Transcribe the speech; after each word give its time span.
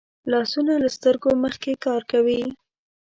لاسونه 0.31 0.73
له 0.83 0.89
سترګو 0.97 1.29
مخکې 1.43 1.71
کار 1.85 2.01
کوي 2.11 2.41